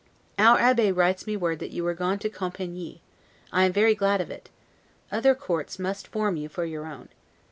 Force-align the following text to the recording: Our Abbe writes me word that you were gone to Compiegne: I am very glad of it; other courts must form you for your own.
Our 0.39 0.57
Abbe 0.57 0.91
writes 0.91 1.27
me 1.27 1.37
word 1.37 1.59
that 1.59 1.69
you 1.69 1.83
were 1.83 1.93
gone 1.93 2.17
to 2.17 2.27
Compiegne: 2.31 3.01
I 3.51 3.65
am 3.65 3.71
very 3.71 3.93
glad 3.93 4.19
of 4.19 4.31
it; 4.31 4.49
other 5.11 5.35
courts 5.35 5.77
must 5.77 6.07
form 6.07 6.37
you 6.37 6.49
for 6.49 6.65
your 6.65 6.87
own. 6.87 7.09